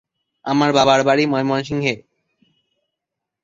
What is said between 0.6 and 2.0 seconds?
বাবার বাড়ি ময়মনসিংহে।